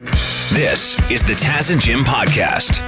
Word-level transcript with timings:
This 0.00 0.98
is 1.10 1.22
the 1.24 1.34
Taz 1.34 1.70
and 1.70 1.80
Jim 1.80 2.04
podcast. 2.04 2.80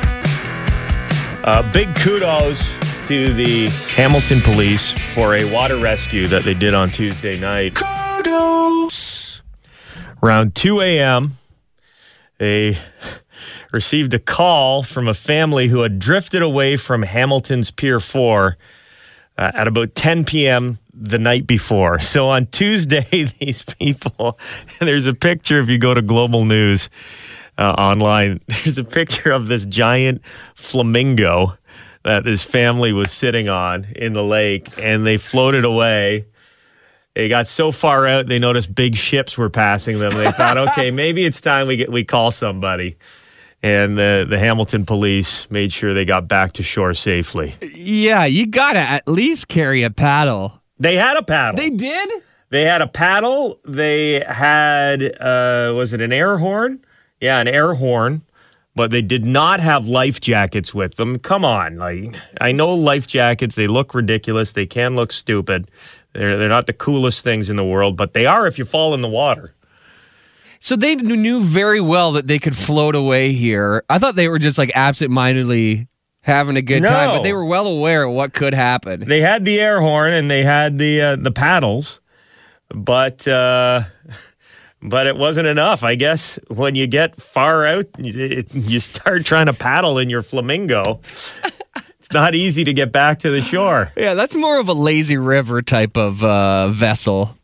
Uh, 1.44 1.72
big 1.72 1.94
kudos 1.96 2.58
to 3.06 3.34
the 3.34 3.68
Hamilton 3.94 4.40
police 4.40 4.92
for 5.14 5.34
a 5.34 5.44
water 5.52 5.76
rescue 5.76 6.26
that 6.28 6.44
they 6.44 6.54
did 6.54 6.72
on 6.72 6.90
Tuesday 6.90 7.38
night. 7.38 7.74
Kudos! 7.74 9.42
Around 10.22 10.54
2 10.54 10.80
a.m., 10.80 11.36
they 12.38 12.78
received 13.72 14.14
a 14.14 14.18
call 14.18 14.82
from 14.82 15.06
a 15.06 15.14
family 15.14 15.68
who 15.68 15.80
had 15.80 15.98
drifted 15.98 16.42
away 16.42 16.76
from 16.76 17.02
Hamilton's 17.02 17.70
Pier 17.70 18.00
4 18.00 18.56
uh, 19.40 19.50
at 19.54 19.66
about 19.66 19.94
10 19.94 20.24
p.m. 20.24 20.78
the 20.92 21.18
night 21.18 21.46
before. 21.46 21.98
So 21.98 22.28
on 22.28 22.46
Tuesday, 22.48 23.24
these 23.40 23.62
people, 23.62 24.38
there's 24.80 25.06
a 25.06 25.14
picture 25.14 25.58
if 25.58 25.68
you 25.68 25.78
go 25.78 25.94
to 25.94 26.02
Global 26.02 26.44
News 26.44 26.90
uh, 27.58 27.74
online, 27.78 28.40
there's 28.46 28.78
a 28.78 28.84
picture 28.84 29.32
of 29.32 29.48
this 29.48 29.64
giant 29.64 30.20
flamingo 30.54 31.56
that 32.04 32.24
this 32.24 32.42
family 32.42 32.92
was 32.92 33.10
sitting 33.10 33.48
on 33.48 33.84
in 33.96 34.12
the 34.12 34.22
lake, 34.22 34.68
and 34.78 35.06
they 35.06 35.16
floated 35.16 35.64
away. 35.64 36.26
They 37.14 37.28
got 37.28 37.48
so 37.48 37.72
far 37.72 38.06
out, 38.06 38.26
they 38.26 38.38
noticed 38.38 38.74
big 38.74 38.96
ships 38.96 39.36
were 39.36 39.50
passing 39.50 39.98
them. 39.98 40.14
They 40.14 40.32
thought, 40.32 40.56
okay, 40.56 40.90
maybe 40.90 41.24
it's 41.26 41.40
time 41.40 41.66
we 41.66 41.76
get 41.76 41.92
we 41.92 42.04
call 42.04 42.30
somebody. 42.30 42.96
And 43.62 43.98
the 43.98 44.26
the 44.28 44.38
Hamilton 44.38 44.86
police 44.86 45.46
made 45.50 45.72
sure 45.72 45.92
they 45.92 46.06
got 46.06 46.26
back 46.26 46.54
to 46.54 46.62
shore 46.62 46.94
safely. 46.94 47.56
Yeah, 47.60 48.24
you 48.24 48.46
gotta 48.46 48.78
at 48.78 49.06
least 49.06 49.48
carry 49.48 49.82
a 49.82 49.90
paddle. 49.90 50.60
They 50.78 50.96
had 50.96 51.18
a 51.18 51.22
paddle. 51.22 51.56
They 51.56 51.68
did? 51.68 52.10
They 52.48 52.62
had 52.64 52.80
a 52.80 52.86
paddle. 52.86 53.60
They 53.66 54.24
had 54.26 55.02
uh, 55.20 55.74
was 55.76 55.92
it 55.92 56.00
an 56.00 56.12
air 56.12 56.38
horn? 56.38 56.84
Yeah, 57.20 57.38
an 57.38 57.48
air 57.48 57.74
horn. 57.74 58.22
But 58.74 58.92
they 58.92 59.02
did 59.02 59.26
not 59.26 59.60
have 59.60 59.86
life 59.86 60.20
jackets 60.20 60.72
with 60.72 60.94
them. 60.94 61.18
Come 61.18 61.44
on, 61.44 61.76
like 61.76 62.14
I 62.40 62.52
know 62.52 62.72
life 62.72 63.06
jackets. 63.06 63.56
They 63.56 63.66
look 63.66 63.94
ridiculous. 63.94 64.52
They 64.52 64.64
can 64.64 64.96
look 64.96 65.12
stupid. 65.12 65.70
They're 66.14 66.38
they're 66.38 66.48
not 66.48 66.66
the 66.66 66.72
coolest 66.72 67.22
things 67.22 67.50
in 67.50 67.56
the 67.56 67.64
world, 67.64 67.96
but 67.96 68.14
they 68.14 68.24
are 68.24 68.46
if 68.46 68.58
you 68.58 68.64
fall 68.64 68.94
in 68.94 69.02
the 69.02 69.08
water. 69.08 69.54
So 70.60 70.76
they 70.76 70.94
knew 70.94 71.40
very 71.40 71.80
well 71.80 72.12
that 72.12 72.26
they 72.26 72.38
could 72.38 72.56
float 72.56 72.94
away 72.94 73.32
here. 73.32 73.82
I 73.88 73.98
thought 73.98 74.14
they 74.14 74.28
were 74.28 74.38
just 74.38 74.58
like 74.58 74.70
absent-mindedly 74.74 75.88
having 76.20 76.56
a 76.56 76.62
good 76.62 76.82
time, 76.82 77.16
but 77.16 77.22
they 77.22 77.32
were 77.32 77.46
well 77.46 77.66
aware 77.66 78.02
of 78.04 78.12
what 78.12 78.34
could 78.34 78.52
happen. 78.52 79.08
They 79.08 79.22
had 79.22 79.46
the 79.46 79.58
air 79.58 79.80
horn 79.80 80.12
and 80.12 80.30
they 80.30 80.44
had 80.44 80.76
the 80.76 81.00
uh, 81.00 81.16
the 81.16 81.30
paddles, 81.30 82.00
but 82.68 83.26
uh, 83.26 83.84
but 84.82 85.06
it 85.06 85.16
wasn't 85.16 85.46
enough. 85.46 85.82
I 85.82 85.94
guess 85.94 86.38
when 86.48 86.74
you 86.74 86.86
get 86.86 87.16
far 87.16 87.66
out, 87.66 87.86
you, 87.98 88.44
you 88.52 88.80
start 88.80 89.24
trying 89.24 89.46
to 89.46 89.54
paddle 89.54 89.98
in 89.98 90.10
your 90.10 90.22
flamingo. 90.22 91.00
it's 91.98 92.12
not 92.12 92.34
easy 92.34 92.64
to 92.64 92.74
get 92.74 92.92
back 92.92 93.20
to 93.20 93.30
the 93.30 93.40
shore. 93.40 93.92
yeah, 93.96 94.12
that's 94.12 94.36
more 94.36 94.58
of 94.58 94.68
a 94.68 94.74
lazy 94.74 95.16
river 95.16 95.62
type 95.62 95.96
of 95.96 96.22
uh, 96.22 96.68
vessel. 96.68 97.34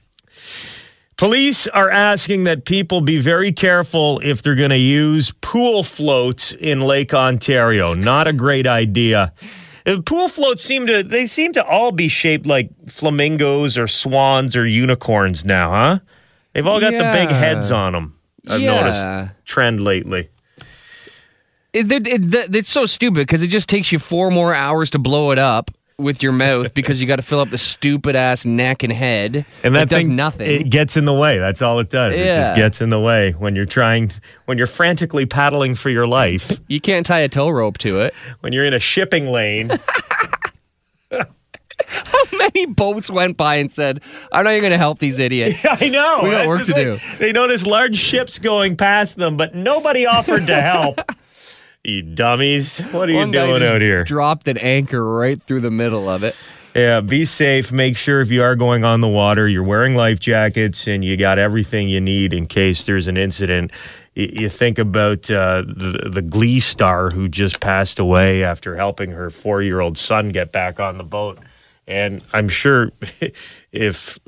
Police 1.16 1.66
are 1.68 1.88
asking 1.90 2.44
that 2.44 2.66
people 2.66 3.00
be 3.00 3.18
very 3.18 3.50
careful 3.50 4.20
if 4.22 4.42
they're 4.42 4.54
going 4.54 4.70
to 4.70 4.76
use 4.78 5.32
pool 5.40 5.82
floats 5.82 6.52
in 6.52 6.82
Lake 6.82 7.14
Ontario. 7.14 7.94
Not 7.94 8.28
a 8.28 8.34
great 8.34 8.66
idea. 8.66 9.32
Uh, 9.86 10.00
Pool 10.04 10.28
floats 10.28 10.62
seem 10.62 10.86
to 10.88 11.02
they 11.02 11.26
seem 11.26 11.52
to 11.54 11.64
all 11.64 11.90
be 11.92 12.08
shaped 12.08 12.44
like 12.44 12.68
flamingos 12.88 13.78
or 13.78 13.86
swans 13.86 14.56
or 14.56 14.66
unicorns 14.66 15.44
now, 15.44 15.70
huh? 15.70 15.98
They've 16.52 16.66
all 16.66 16.80
got 16.80 16.90
the 16.92 16.98
big 17.12 17.30
heads 17.30 17.70
on 17.70 17.92
them. 17.92 18.18
I've 18.46 18.60
Yeah. 18.60 18.74
noticed 18.80 19.34
trend 19.46 19.80
lately. 19.82 20.28
It, 21.72 21.90
it, 21.92 22.06
it- 22.06 22.54
it's 22.56 22.70
so 22.70 22.84
stupid 22.84 23.26
because 23.26 23.42
it 23.42 23.46
just 23.48 23.68
takes 23.68 23.92
you 23.92 23.98
four 23.98 24.30
more 24.30 24.54
hours 24.54 24.90
to 24.90 24.98
blow 24.98 25.30
it 25.30 25.38
up 25.38 25.70
with 25.98 26.22
your 26.22 26.32
mouth 26.32 26.74
because 26.74 27.00
you 27.00 27.06
got 27.06 27.16
to 27.16 27.22
fill 27.22 27.40
up 27.40 27.48
the 27.48 27.56
stupid 27.56 28.14
ass 28.14 28.44
neck 28.44 28.82
and 28.82 28.92
head. 28.92 29.46
And 29.62 29.74
that 29.74 29.84
it 29.84 29.88
does 29.88 30.04
thing, 30.04 30.14
nothing. 30.14 30.50
It 30.50 30.70
gets 30.70 30.96
in 30.96 31.06
the 31.06 31.14
way. 31.14 31.38
That's 31.38 31.62
all 31.62 31.80
it 31.80 31.88
does. 31.88 32.12
It 32.14 32.24
just 32.24 32.54
gets 32.54 32.82
in 32.82 32.90
the 32.90 33.00
way 33.00 33.32
when 33.32 33.56
you're 33.56 33.64
trying, 33.64 34.12
when 34.44 34.58
you're 34.58 34.66
frantically 34.66 35.24
paddling 35.24 35.74
for 35.74 35.88
your 35.88 36.06
life, 36.06 36.60
you 36.68 36.82
can't 36.82 37.06
tie 37.06 37.20
a 37.20 37.28
tow 37.28 37.48
rope 37.48 37.78
to 37.78 38.00
it. 38.00 38.14
when 38.40 38.52
you're 38.52 38.66
in 38.66 38.74
a 38.74 38.78
shipping 38.78 39.28
lane. 39.28 39.70
How 41.88 42.24
many 42.32 42.66
boats 42.66 43.10
went 43.10 43.36
by 43.36 43.56
and 43.56 43.72
said, 43.72 44.00
"I'm 44.32 44.44
not 44.44 44.52
even 44.52 44.62
going 44.62 44.72
to 44.72 44.78
help 44.78 44.98
these 44.98 45.18
idiots." 45.18 45.64
I 45.70 45.88
know. 45.88 46.20
We 46.22 46.30
got 46.30 46.38
That's 46.38 46.48
work 46.48 46.64
to 46.66 46.72
do. 46.72 46.98
They 47.18 47.32
noticed 47.32 47.66
large 47.66 47.96
ships 47.96 48.38
going 48.38 48.78
past 48.78 49.16
them, 49.16 49.36
but 49.36 49.54
nobody 49.54 50.06
offered 50.06 50.46
to 50.46 50.60
help. 50.60 51.00
You 51.86 52.02
dummies. 52.02 52.78
What 52.78 53.08
are 53.08 53.12
you 53.12 53.18
One 53.18 53.30
guy 53.30 53.46
doing 53.46 53.62
out 53.62 53.80
here? 53.80 54.04
Dropped 54.04 54.48
an 54.48 54.58
anchor 54.58 55.02
right 55.04 55.42
through 55.42 55.60
the 55.60 55.70
middle 55.70 56.08
of 56.08 56.24
it. 56.24 56.34
Yeah, 56.74 57.00
be 57.00 57.24
safe. 57.24 57.72
Make 57.72 57.96
sure 57.96 58.20
if 58.20 58.30
you 58.30 58.42
are 58.42 58.54
going 58.54 58.84
on 58.84 59.00
the 59.00 59.08
water, 59.08 59.48
you're 59.48 59.62
wearing 59.62 59.94
life 59.94 60.20
jackets 60.20 60.86
and 60.86 61.02
you 61.02 61.16
got 61.16 61.38
everything 61.38 61.88
you 61.88 62.02
need 62.02 62.34
in 62.34 62.46
case 62.46 62.84
there's 62.84 63.06
an 63.06 63.16
incident. 63.16 63.70
You 64.14 64.50
think 64.50 64.78
about 64.78 65.30
uh, 65.30 65.62
the, 65.66 66.10
the 66.12 66.22
Glee 66.22 66.60
star 66.60 67.10
who 67.10 67.28
just 67.28 67.60
passed 67.60 67.98
away 67.98 68.44
after 68.44 68.76
helping 68.76 69.10
her 69.12 69.30
four 69.30 69.62
year 69.62 69.80
old 69.80 69.96
son 69.96 70.30
get 70.30 70.52
back 70.52 70.78
on 70.78 70.98
the 70.98 71.04
boat. 71.04 71.38
And 71.86 72.22
I'm 72.32 72.50
sure 72.50 72.92
if 73.72 74.18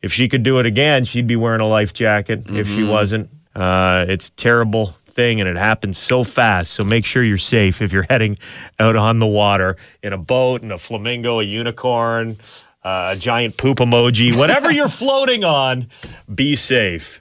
if 0.00 0.12
she 0.12 0.28
could 0.28 0.42
do 0.42 0.58
it 0.60 0.66
again, 0.66 1.04
she'd 1.04 1.26
be 1.26 1.36
wearing 1.36 1.60
a 1.60 1.68
life 1.68 1.92
jacket. 1.92 2.44
If 2.48 2.68
she 2.68 2.84
wasn't, 2.84 3.28
uh, 3.54 4.06
it's 4.08 4.30
terrible 4.30 4.96
thing 5.12 5.40
and 5.40 5.48
it 5.48 5.56
happens 5.56 5.98
so 5.98 6.24
fast. 6.24 6.72
So 6.72 6.84
make 6.84 7.04
sure 7.04 7.22
you're 7.22 7.38
safe 7.38 7.80
if 7.80 7.92
you're 7.92 8.06
heading 8.10 8.38
out 8.78 8.96
on 8.96 9.18
the 9.18 9.26
water 9.26 9.76
in 10.02 10.12
a 10.12 10.18
boat, 10.18 10.62
in 10.62 10.70
a 10.70 10.78
flamingo, 10.78 11.40
a 11.40 11.44
unicorn, 11.44 12.38
uh, 12.84 13.14
a 13.14 13.16
giant 13.16 13.56
poop 13.56 13.78
emoji, 13.78 14.36
whatever 14.38 14.70
you're 14.70 14.88
floating 14.88 15.44
on, 15.44 15.88
be 16.32 16.56
safe. 16.56 17.20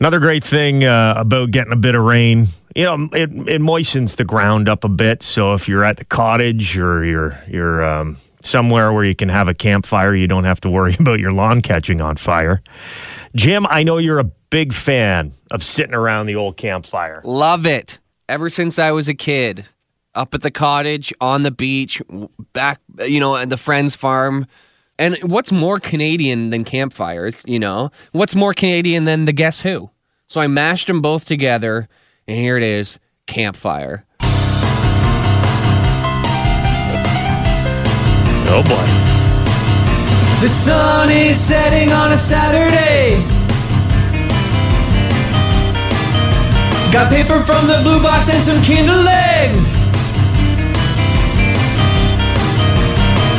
Another 0.00 0.20
great 0.20 0.44
thing 0.44 0.84
uh, 0.84 1.14
about 1.16 1.50
getting 1.50 1.72
a 1.72 1.76
bit 1.76 1.96
of 1.96 2.04
rain, 2.04 2.48
you 2.76 2.84
know, 2.84 3.08
it, 3.12 3.30
it 3.48 3.60
moistens 3.60 4.14
the 4.14 4.24
ground 4.24 4.68
up 4.68 4.84
a 4.84 4.88
bit. 4.88 5.24
So 5.24 5.54
if 5.54 5.68
you're 5.68 5.84
at 5.84 5.96
the 5.96 6.04
cottage 6.04 6.78
or 6.78 7.04
you're 7.04 7.42
you're 7.48 7.84
um, 7.84 8.16
somewhere 8.40 8.92
where 8.92 9.04
you 9.04 9.14
can 9.14 9.28
have 9.28 9.48
a 9.48 9.54
campfire, 9.54 10.14
you 10.14 10.26
don't 10.26 10.44
have 10.44 10.60
to 10.62 10.70
worry 10.70 10.96
about 11.00 11.20
your 11.20 11.32
lawn 11.32 11.62
catching 11.62 12.00
on 12.00 12.16
fire. 12.16 12.62
Jim, 13.34 13.66
I 13.68 13.82
know 13.82 13.98
you're 13.98 14.18
a 14.18 14.30
big 14.50 14.72
fan 14.72 15.34
of 15.50 15.62
sitting 15.62 15.94
around 15.94 16.26
the 16.26 16.36
old 16.36 16.56
campfire. 16.56 17.20
Love 17.24 17.66
it. 17.66 17.98
Ever 18.28 18.48
since 18.48 18.78
I 18.78 18.90
was 18.92 19.08
a 19.08 19.14
kid, 19.14 19.66
up 20.14 20.34
at 20.34 20.42
the 20.42 20.50
cottage, 20.50 21.12
on 21.20 21.42
the 21.42 21.50
beach, 21.50 22.02
back, 22.52 22.80
you 23.06 23.20
know, 23.20 23.36
at 23.36 23.48
the 23.48 23.56
friend's 23.56 23.94
farm. 23.94 24.46
And 24.98 25.16
what's 25.22 25.52
more 25.52 25.78
Canadian 25.78 26.50
than 26.50 26.64
campfires, 26.64 27.42
you 27.46 27.58
know? 27.58 27.90
What's 28.12 28.34
more 28.34 28.52
Canadian 28.52 29.04
than 29.04 29.26
the 29.26 29.32
Guess 29.32 29.60
Who? 29.60 29.90
So 30.26 30.40
I 30.40 30.48
mashed 30.48 30.88
them 30.88 31.00
both 31.00 31.24
together, 31.24 31.88
and 32.26 32.36
here 32.36 32.56
it 32.56 32.64
is 32.64 32.98
campfire. 33.26 34.04
Oh 38.50 38.62
boy. 38.62 39.08
The 40.40 40.48
sun 40.48 41.10
is 41.10 41.38
setting 41.38 41.92
on 41.92 42.12
a 42.12 42.16
Saturday. 42.16 43.20
Got 46.90 47.12
paper 47.12 47.42
from 47.44 47.66
the 47.66 47.80
blue 47.82 48.02
box 48.02 48.32
and 48.32 48.42
some 48.42 48.62
kindling. 48.64 49.52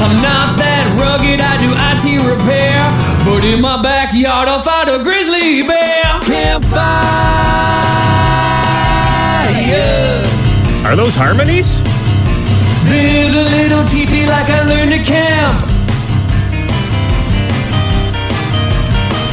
I'm 0.01 0.21
not 0.21 0.57
that 0.61 0.85
rugged, 1.01 1.41
I 1.41 1.57
do 1.57 1.73
IT 1.73 2.21
repair. 2.21 2.77
But 3.25 3.43
in 3.43 3.61
my 3.61 3.81
backyard, 3.81 4.47
I'll 4.47 4.61
find 4.61 4.89
a 4.89 5.01
grizzly 5.01 5.63
bear. 5.63 6.21
Campfire. 6.21 6.99
Are 10.85 10.95
those 10.95 11.15
harmonies? 11.15 11.88
Build 12.99 13.33
a 13.33 13.45
little 13.55 13.85
teepee 13.87 14.25
like 14.25 14.49
I 14.49 14.61
learned 14.67 14.91
to 14.91 14.99
camp. 14.99 15.55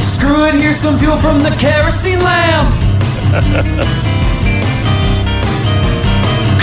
Screw 0.01 0.45
it, 0.45 0.53
here's 0.55 0.77
some 0.77 0.95
fuel 0.95 1.17
from 1.17 1.39
the 1.43 1.51
kerosene 1.59 2.21
lamp. 2.21 2.69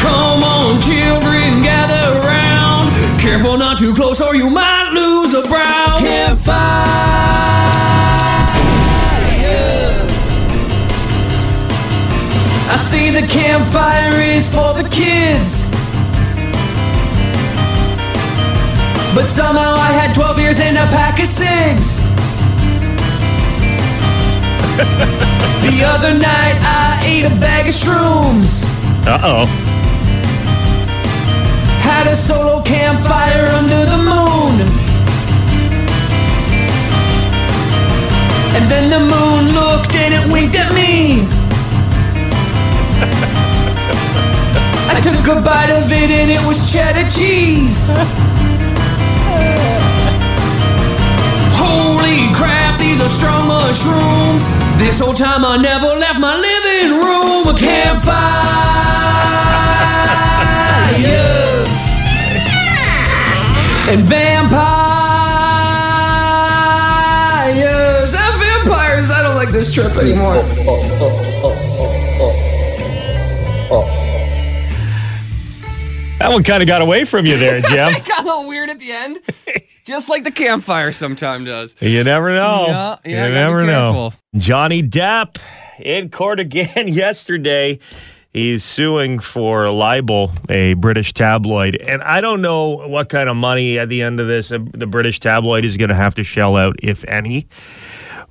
Come 0.01 0.43
on, 0.43 0.81
children, 0.81 1.63
gather 1.63 2.05
around. 2.21 2.89
Careful 3.21 3.59
not 3.59 3.79
too 3.79 3.93
close 3.95 4.23
or 4.23 4.35
you 4.35 4.49
might 4.49 4.93
lose 4.95 5.35
a 5.35 5.47
brow. 5.47 5.99
Campfire. 5.99 6.55
I 12.73 12.77
see 12.77 13.11
the 13.11 13.27
campfire 13.27 14.15
is 14.23 14.55
for 14.55 14.73
the 14.83 14.89
kids. 14.89 15.64
But 19.15 19.29
somehow 19.29 19.77
I 19.77 19.93
had 19.93 20.13
12 20.13 20.37
beers 20.37 20.59
and 20.59 20.77
a 20.77 20.87
pack 20.91 21.21
of 21.21 21.29
cigs. 21.29 22.11
the 25.63 25.85
other 25.87 26.19
night 26.19 26.59
I 26.67 27.01
ate 27.07 27.25
a 27.25 27.31
bag 27.39 27.69
of 27.69 27.75
shrooms. 27.75 28.83
Uh 29.07 29.21
oh. 29.23 29.47
Had 31.79 32.09
a 32.09 32.17
solo 32.17 32.61
campfire 32.63 33.47
under 33.55 33.87
the 33.87 33.99
moon. 34.03 34.67
And 38.57 38.65
then 38.69 38.91
the 38.91 38.99
moon 38.99 39.55
looked 39.55 39.95
and 39.95 40.13
it 40.13 40.27
winked 40.33 40.59
at 40.59 40.75
me. 40.75 41.23
I 44.91 45.01
took 45.01 45.39
a 45.39 45.41
bite 45.41 45.71
of 45.71 45.93
it 45.93 46.11
and 46.11 46.33
it 46.33 46.45
was 46.49 46.73
cheddar 46.73 47.09
cheese. 47.11 47.95
These 52.95 53.03
are 53.03 53.09
strong 53.09 53.49
mushrooms. 53.49 54.45
This 54.79 55.01
whole 55.01 55.15
time 55.15 55.45
I 55.45 55.57
never 55.57 55.97
left 55.99 56.21
my 56.21 56.37
living 56.39 56.93
room. 56.93 57.49
A 57.49 57.59
campfire. 57.59 58.15
and 63.91 64.03
vampires. 64.05 64.55
Ah, 68.15 68.63
vampires. 68.63 69.11
I 69.11 69.23
don't 69.25 69.35
like 69.35 69.51
this 69.51 69.75
trip 69.75 69.97
anymore. 69.97 70.35
That 76.21 76.31
one 76.31 76.45
kind 76.45 76.63
of 76.63 76.69
got 76.69 76.81
away 76.81 77.05
from 77.05 77.27
you 77.27 77.37
there, 77.39 77.61
Jim. 77.69 77.89
It 77.89 78.05
got 78.05 78.21
a 78.21 78.25
little 78.25 78.47
weird 78.47 78.71
at 78.71 78.79
the 78.79 78.93
end. 78.93 79.19
Just 79.85 80.09
like 80.09 80.25
the 80.25 80.31
campfire 80.31 80.93
sometime 80.93 81.45
does. 81.45 81.77
you 81.81 82.03
never 82.05 82.35
know. 82.35 82.67
Yeah, 82.69 82.97
yeah, 83.05 83.27
you 83.27 83.35
never 83.35 83.65
know. 83.65 84.13
Johnny 84.37 84.83
Depp 84.83 85.37
in 85.79 86.09
court 86.11 86.41
again 86.41 86.89
yesterday. 86.89 87.79
He's 88.33 88.65
suing 88.65 89.21
for 89.21 89.71
libel, 89.71 90.33
a 90.49 90.75
British 90.75 91.13
tabloid. 91.13 91.77
And 91.77 92.03
I 92.03 92.21
don't 92.21 92.43
know 92.43 92.89
what 92.89 93.09
kind 93.09 93.29
of 93.29 93.37
money 93.37 93.79
at 93.79 93.89
the 93.89 94.03
end 94.03 94.19
of 94.19 94.27
this 94.27 94.51
uh, 94.51 94.59
the 94.73 94.87
British 94.89 95.21
tabloid 95.21 95.65
is 95.65 95.77
going 95.77 95.91
to 95.91 95.95
have 95.95 96.17
to 96.17 96.25
shell 96.25 96.57
out, 96.57 96.75
if 96.83 97.05
any. 97.05 97.47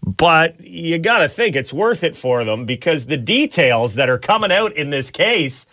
But 0.05 0.59
you 0.59 0.99
got 0.99 1.19
to 1.19 1.29
think 1.29 1.55
it's 1.55 1.71
worth 1.71 2.03
it 2.03 2.17
for 2.17 2.43
them 2.43 2.65
because 2.65 3.05
the 3.05 3.15
details 3.15 3.95
that 3.95 4.09
are 4.09 4.17
coming 4.17 4.51
out 4.51 4.73
in 4.75 4.89
this 4.89 5.09
case 5.09 5.67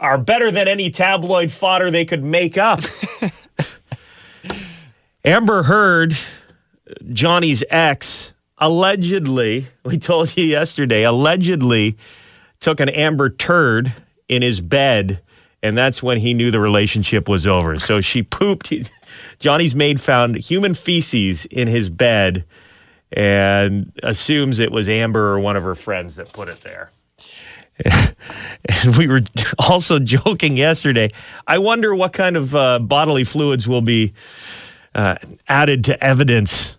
are 0.00 0.18
better 0.18 0.50
than 0.50 0.66
any 0.66 0.90
tabloid 0.90 1.52
fodder 1.52 1.90
they 1.90 2.04
could 2.04 2.24
make 2.24 2.58
up. 2.58 2.80
Amber 5.26 5.62
Heard, 5.62 6.18
Johnny's 7.10 7.64
ex, 7.70 8.32
allegedly, 8.58 9.68
we 9.82 9.96
told 9.98 10.36
you 10.36 10.44
yesterday, 10.44 11.02
allegedly 11.02 11.96
took 12.60 12.78
an 12.78 12.90
amber 12.90 13.30
turd 13.30 13.94
in 14.28 14.42
his 14.42 14.60
bed, 14.60 15.20
and 15.62 15.78
that's 15.78 16.02
when 16.02 16.18
he 16.18 16.34
knew 16.34 16.50
the 16.50 16.60
relationship 16.60 17.26
was 17.26 17.46
over. 17.46 17.76
So 17.76 18.02
she 18.02 18.22
pooped. 18.22 18.70
Johnny's 19.38 19.74
maid 19.74 19.98
found 19.98 20.36
human 20.36 20.74
feces 20.74 21.46
in 21.46 21.68
his 21.68 21.88
bed 21.88 22.44
and 23.10 23.92
assumes 24.02 24.58
it 24.58 24.72
was 24.72 24.90
Amber 24.90 25.32
or 25.32 25.40
one 25.40 25.56
of 25.56 25.62
her 25.62 25.74
friends 25.74 26.16
that 26.16 26.32
put 26.32 26.48
it 26.48 26.60
there. 26.60 26.90
And 28.84 28.96
we 28.96 29.06
were 29.06 29.20
also 29.58 29.98
joking 29.98 30.56
yesterday. 30.56 31.12
I 31.46 31.58
wonder 31.58 31.94
what 31.94 32.14
kind 32.14 32.36
of 32.36 32.54
uh, 32.54 32.78
bodily 32.78 33.24
fluids 33.24 33.68
will 33.68 33.82
be 33.82 34.14
uh, 34.94 35.16
added 35.48 35.84
to 35.84 36.04
evidence 36.04 36.76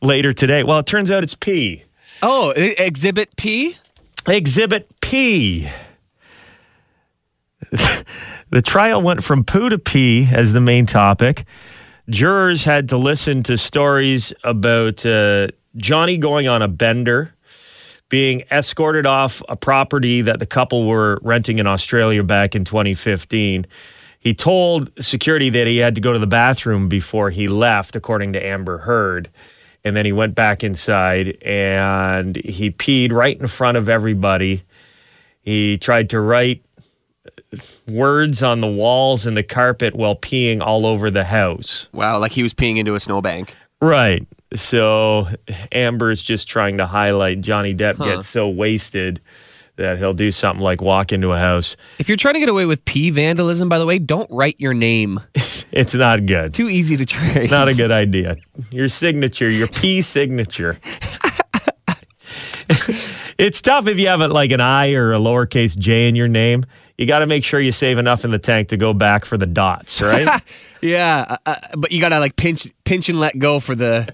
later 0.00 0.32
today. 0.32 0.62
Well, 0.62 0.78
it 0.78 0.86
turns 0.86 1.10
out 1.10 1.22
it's 1.22 1.34
pee. 1.34 1.84
Oh, 2.22 2.50
Exhibit 2.50 3.36
P? 3.36 3.76
Exhibit 4.26 4.88
P. 5.00 5.68
the 7.70 8.62
trial 8.62 9.02
went 9.02 9.22
from 9.22 9.44
poo 9.44 9.68
to 9.68 9.78
pee 9.78 10.28
as 10.32 10.52
the 10.52 10.60
main 10.60 10.86
topic. 10.86 11.44
Jurors 12.08 12.64
had 12.64 12.88
to 12.90 12.96
listen 12.96 13.42
to 13.44 13.56
stories 13.56 14.32
about 14.44 15.04
uh, 15.06 15.48
Johnny 15.76 16.18
going 16.18 16.48
on 16.48 16.62
a 16.62 16.68
bender, 16.68 17.34
being 18.08 18.42
escorted 18.50 19.06
off 19.06 19.42
a 19.48 19.56
property 19.56 20.20
that 20.22 20.38
the 20.38 20.46
couple 20.46 20.86
were 20.86 21.18
renting 21.22 21.58
in 21.58 21.66
Australia 21.66 22.22
back 22.22 22.54
in 22.54 22.64
2015. 22.64 23.66
He 24.24 24.32
told 24.32 24.90
security 25.04 25.50
that 25.50 25.66
he 25.66 25.76
had 25.76 25.94
to 25.96 26.00
go 26.00 26.14
to 26.14 26.18
the 26.18 26.26
bathroom 26.26 26.88
before 26.88 27.28
he 27.28 27.46
left, 27.46 27.94
according 27.94 28.32
to 28.32 28.44
Amber 28.44 28.78
Heard. 28.78 29.28
And 29.84 29.94
then 29.94 30.06
he 30.06 30.12
went 30.12 30.34
back 30.34 30.64
inside 30.64 31.36
and 31.42 32.34
he 32.36 32.70
peed 32.70 33.12
right 33.12 33.38
in 33.38 33.46
front 33.46 33.76
of 33.76 33.90
everybody. 33.90 34.64
He 35.42 35.76
tried 35.76 36.08
to 36.10 36.20
write 36.20 36.64
words 37.86 38.42
on 38.42 38.62
the 38.62 38.66
walls 38.66 39.26
and 39.26 39.36
the 39.36 39.42
carpet 39.42 39.94
while 39.94 40.16
peeing 40.16 40.62
all 40.62 40.86
over 40.86 41.10
the 41.10 41.24
house. 41.24 41.88
Wow, 41.92 42.18
like 42.18 42.32
he 42.32 42.42
was 42.42 42.54
peeing 42.54 42.78
into 42.78 42.94
a 42.94 43.00
snowbank. 43.00 43.54
Right. 43.82 44.26
So 44.54 45.28
Amber's 45.70 46.22
just 46.22 46.48
trying 46.48 46.78
to 46.78 46.86
highlight 46.86 47.42
Johnny 47.42 47.74
Depp 47.74 47.98
gets 47.98 48.26
so 48.26 48.48
wasted 48.48 49.20
that 49.76 49.98
he'll 49.98 50.14
do 50.14 50.30
something 50.30 50.62
like 50.62 50.80
walk 50.80 51.12
into 51.12 51.32
a 51.32 51.38
house. 51.38 51.76
If 51.98 52.08
you're 52.08 52.16
trying 52.16 52.34
to 52.34 52.40
get 52.40 52.48
away 52.48 52.64
with 52.64 52.84
pee 52.84 53.10
vandalism, 53.10 53.68
by 53.68 53.78
the 53.78 53.86
way, 53.86 53.98
don't 53.98 54.30
write 54.30 54.56
your 54.58 54.74
name. 54.74 55.20
It's 55.76 55.92
not 55.92 56.24
good. 56.26 56.54
Too 56.54 56.68
easy 56.68 56.96
to 56.96 57.04
trace. 57.04 57.50
Not 57.50 57.68
a 57.68 57.74
good 57.74 57.90
idea. 58.04 58.36
Your 58.70 58.88
signature, 58.88 59.50
your 59.50 59.66
P 59.66 60.02
signature. 60.02 60.78
it's 63.38 63.60
tough 63.60 63.88
if 63.88 63.98
you 63.98 64.06
have 64.06 64.20
a, 64.20 64.28
like 64.28 64.52
an 64.52 64.60
I 64.60 64.92
or 64.92 65.12
a 65.12 65.18
lowercase 65.18 65.76
j 65.76 66.08
in 66.08 66.14
your 66.14 66.28
name. 66.28 66.64
You 66.96 67.06
got 67.06 67.18
to 67.20 67.26
make 67.26 67.42
sure 67.42 67.58
you 67.58 67.72
save 67.72 67.98
enough 67.98 68.24
in 68.24 68.30
the 68.30 68.38
tank 68.38 68.68
to 68.68 68.76
go 68.76 68.92
back 68.94 69.24
for 69.24 69.36
the 69.36 69.46
dots, 69.46 70.00
right? 70.00 70.42
Yeah, 70.84 71.24
uh, 71.30 71.36
uh, 71.46 71.76
but 71.78 71.92
you 71.92 72.00
gotta 72.02 72.20
like 72.20 72.36
pinch, 72.36 72.68
pinch 72.84 73.08
and 73.08 73.18
let 73.18 73.38
go 73.38 73.58
for 73.58 73.74
the 73.74 74.12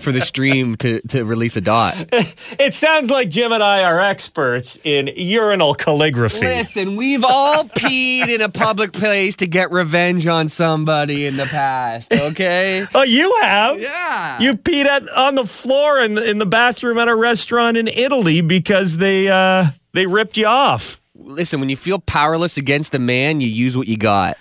for 0.00 0.12
the 0.12 0.20
stream 0.20 0.76
to 0.76 1.00
to 1.08 1.24
release 1.24 1.56
a 1.56 1.60
dot. 1.60 1.96
it 2.12 2.74
sounds 2.74 3.10
like 3.10 3.28
Jim 3.28 3.50
and 3.50 3.60
I 3.60 3.82
are 3.82 3.98
experts 3.98 4.78
in 4.84 5.08
urinal 5.16 5.74
calligraphy. 5.74 6.46
Listen, 6.46 6.94
we've 6.94 7.24
all 7.24 7.64
peed 7.76 8.28
in 8.28 8.40
a 8.40 8.48
public 8.48 8.92
place 8.92 9.34
to 9.36 9.48
get 9.48 9.72
revenge 9.72 10.28
on 10.28 10.48
somebody 10.48 11.26
in 11.26 11.38
the 11.38 11.46
past. 11.46 12.12
Okay. 12.12 12.86
Oh, 12.96 13.02
you 13.02 13.36
have? 13.42 13.78
Yeah. 13.80 14.38
You 14.40 14.54
peed 14.54 14.86
at, 14.86 15.08
on 15.10 15.34
the 15.34 15.44
floor 15.44 16.00
in 16.00 16.14
the, 16.14 16.30
in 16.30 16.38
the 16.38 16.46
bathroom 16.46 16.98
at 16.98 17.08
a 17.08 17.14
restaurant 17.14 17.76
in 17.76 17.88
Italy 17.88 18.40
because 18.40 18.98
they 18.98 19.28
uh, 19.28 19.66
they 19.92 20.06
ripped 20.06 20.36
you 20.36 20.46
off. 20.46 21.00
Listen, 21.14 21.58
when 21.60 21.68
you 21.68 21.76
feel 21.76 21.98
powerless 21.98 22.56
against 22.56 22.92
the 22.92 22.98
man, 22.98 23.40
you 23.40 23.48
use 23.48 23.76
what 23.76 23.88
you 23.88 23.96
got. 23.96 24.38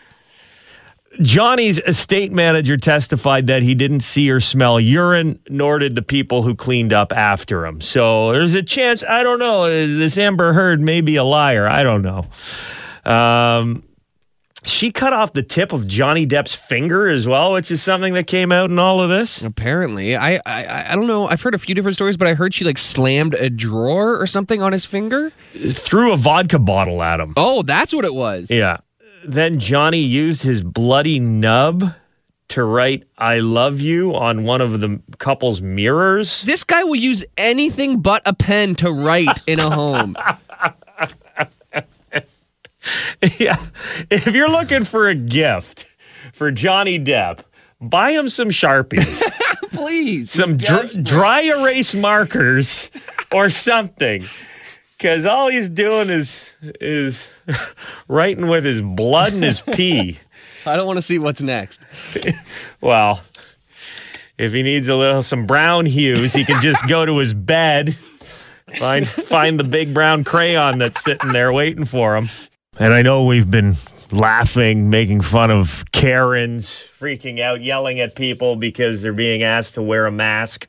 Johnny's 1.21 1.79
estate 1.79 2.31
manager 2.31 2.77
testified 2.77 3.47
that 3.47 3.63
he 3.63 3.75
didn't 3.75 4.01
see 4.01 4.29
or 4.29 4.39
smell 4.39 4.79
urine, 4.79 5.39
nor 5.49 5.79
did 5.79 5.95
the 5.95 6.01
people 6.01 6.41
who 6.41 6.55
cleaned 6.55 6.93
up 6.93 7.13
after 7.13 7.65
him. 7.65 7.81
So 7.81 8.31
there's 8.31 8.53
a 8.53 8.63
chance, 8.63 9.03
I 9.03 9.23
don't 9.23 9.39
know, 9.39 9.69
this 9.69 10.17
Amber 10.17 10.53
Heard 10.53 10.81
may 10.81 11.01
be 11.01 11.15
a 11.15 11.23
liar. 11.23 11.67
I 11.67 11.83
don't 11.83 12.01
know. 12.01 12.25
Um, 13.09 13.83
she 14.63 14.91
cut 14.91 15.13
off 15.13 15.33
the 15.33 15.43
tip 15.43 15.73
of 15.73 15.87
Johnny 15.87 16.25
Depp's 16.25 16.55
finger 16.55 17.07
as 17.07 17.27
well, 17.27 17.53
which 17.53 17.69
is 17.69 17.83
something 17.83 18.15
that 18.15 18.25
came 18.25 18.51
out 18.51 18.71
in 18.71 18.79
all 18.79 18.99
of 18.99 19.09
this. 19.09 19.41
Apparently, 19.43 20.15
I, 20.15 20.41
I 20.45 20.91
I 20.91 20.95
don't 20.95 21.05
know. 21.05 21.27
I've 21.27 21.41
heard 21.41 21.53
a 21.53 21.59
few 21.59 21.75
different 21.75 21.95
stories, 21.95 22.17
but 22.17 22.27
I 22.27 22.33
heard 22.33 22.53
she 22.53 22.65
like 22.65 22.79
slammed 22.79 23.35
a 23.35 23.49
drawer 23.49 24.19
or 24.19 24.25
something 24.25 24.63
on 24.63 24.71
his 24.71 24.83
finger. 24.83 25.31
Threw 25.69 26.13
a 26.13 26.17
vodka 26.17 26.57
bottle 26.57 27.03
at 27.03 27.19
him. 27.19 27.33
Oh, 27.37 27.61
that's 27.61 27.93
what 27.93 28.05
it 28.05 28.15
was. 28.15 28.49
Yeah. 28.49 28.77
Then 29.27 29.59
Johnny 29.59 30.01
used 30.01 30.43
his 30.43 30.61
bloody 30.61 31.19
nub 31.19 31.93
to 32.49 32.63
write 32.63 33.03
I 33.17 33.39
love 33.39 33.81
you 33.81 34.15
on 34.15 34.43
one 34.43 34.61
of 34.61 34.79
the 34.79 35.01
couple's 35.17 35.61
mirrors. 35.61 36.43
This 36.43 36.63
guy 36.63 36.83
will 36.83 36.95
use 36.95 37.23
anything 37.37 38.01
but 38.01 38.21
a 38.25 38.33
pen 38.33 38.75
to 38.75 38.91
write 38.91 39.41
in 39.47 39.59
a 39.59 39.73
home. 39.73 40.15
yeah. 43.39 43.65
If 44.09 44.27
you're 44.27 44.49
looking 44.49 44.83
for 44.83 45.09
a 45.09 45.15
gift 45.15 45.85
for 46.33 46.51
Johnny 46.51 46.99
Depp, 46.99 47.39
buy 47.81 48.11
him 48.11 48.29
some 48.29 48.49
Sharpies, 48.49 49.23
Please. 49.71 50.31
some 50.31 50.57
dr- 50.57 51.03
dry 51.03 51.41
erase 51.41 51.95
markers 51.95 52.89
or 53.31 53.49
something. 53.49 54.21
Cuz 55.05 55.23
all 55.23 55.49
he's 55.49 55.69
doing 55.69 56.09
is 56.09 56.49
is 56.81 57.29
writing 58.07 58.47
with 58.47 58.65
his 58.65 58.81
blood 58.81 59.33
and 59.33 59.43
his 59.43 59.61
pee. 59.61 60.17
I 60.65 60.75
don't 60.75 60.87
want 60.87 60.97
to 60.97 61.03
see 61.03 61.19
what's 61.19 61.43
next. 61.43 61.81
Well, 62.81 63.21
if 64.39 64.51
he 64.51 64.63
needs 64.63 64.87
a 64.87 64.95
little 64.95 65.21
some 65.21 65.45
brown 65.45 65.85
hues, 65.85 66.33
he 66.33 66.43
can 66.43 66.59
just 66.59 66.87
go 66.87 67.05
to 67.05 67.19
his 67.19 67.35
bed, 67.35 67.95
find 68.79 69.07
find 69.07 69.59
the 69.59 69.63
big 69.63 69.93
brown 69.93 70.23
crayon 70.23 70.79
that's 70.79 71.03
sitting 71.03 71.29
there 71.29 71.53
waiting 71.53 71.85
for 71.85 72.17
him. 72.17 72.29
And 72.79 72.91
I 72.91 73.03
know 73.03 73.25
we've 73.25 73.49
been 73.49 73.77
laughing, 74.11 74.89
making 74.89 75.21
fun 75.21 75.51
of 75.51 75.85
Karens, 75.91 76.83
freaking 76.99 77.39
out, 77.39 77.61
yelling 77.61 77.99
at 77.99 78.15
people 78.15 78.55
because 78.55 79.03
they're 79.03 79.13
being 79.13 79.43
asked 79.43 79.75
to 79.75 79.83
wear 79.83 80.07
a 80.07 80.11
mask 80.11 80.67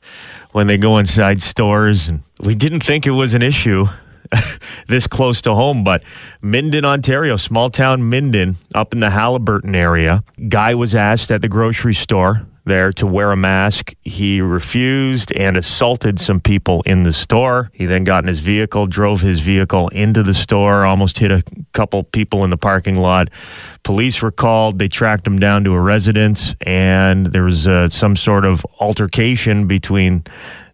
when 0.52 0.66
they 0.66 0.76
go 0.76 0.98
inside 0.98 1.40
stores 1.40 2.06
and 2.06 2.20
we 2.40 2.54
didn't 2.54 2.80
think 2.80 3.06
it 3.06 3.12
was 3.12 3.32
an 3.32 3.40
issue 3.40 3.88
this 4.88 5.06
close 5.06 5.42
to 5.42 5.54
home, 5.54 5.84
but 5.84 6.02
Minden, 6.40 6.84
Ontario, 6.84 7.36
small 7.36 7.70
town 7.70 8.08
Minden, 8.08 8.58
up 8.74 8.92
in 8.92 9.00
the 9.00 9.10
Haliburton 9.10 9.74
area. 9.74 10.24
Guy 10.48 10.74
was 10.74 10.94
asked 10.94 11.30
at 11.30 11.42
the 11.42 11.48
grocery 11.48 11.94
store 11.94 12.46
there 12.66 12.92
to 12.92 13.06
wear 13.06 13.30
a 13.30 13.36
mask. 13.36 13.94
He 14.02 14.40
refused 14.40 15.32
and 15.32 15.56
assaulted 15.56 16.20
some 16.20 16.40
people 16.40 16.82
in 16.82 17.04
the 17.04 17.12
store. 17.12 17.70
He 17.72 17.86
then 17.86 18.04
got 18.04 18.24
in 18.24 18.28
his 18.28 18.40
vehicle, 18.40 18.86
drove 18.86 19.20
his 19.20 19.40
vehicle 19.40 19.88
into 19.88 20.22
the 20.22 20.34
store, 20.34 20.84
almost 20.84 21.18
hit 21.18 21.30
a 21.30 21.42
couple 21.72 22.02
people 22.02 22.44
in 22.44 22.50
the 22.50 22.56
parking 22.56 22.96
lot. 22.96 23.30
Police 23.84 24.20
were 24.20 24.32
called. 24.32 24.80
They 24.80 24.88
tracked 24.88 25.26
him 25.26 25.38
down 25.38 25.62
to 25.64 25.72
a 25.74 25.80
residence, 25.80 26.54
and 26.60 27.26
there 27.26 27.44
was 27.44 27.68
uh, 27.68 27.88
some 27.88 28.16
sort 28.16 28.44
of 28.44 28.66
altercation 28.80 29.68
between 29.68 30.24